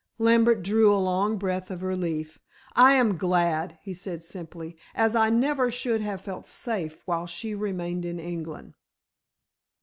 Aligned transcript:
Lambert 0.17 0.63
drew 0.63 0.91
a 0.91 0.97
long 0.97 1.37
breath 1.37 1.69
of 1.69 1.83
relief. 1.83 2.39
"I 2.75 2.93
am 2.93 3.17
glad," 3.17 3.77
he 3.83 3.93
said 3.93 4.23
simply, 4.23 4.75
"as 4.95 5.15
I 5.15 5.29
never 5.29 5.69
should 5.69 6.01
have 6.01 6.21
felt 6.21 6.47
safe 6.47 7.03
while 7.05 7.27
she 7.27 7.53
remained 7.53 8.03
in 8.03 8.19
England." 8.19 8.73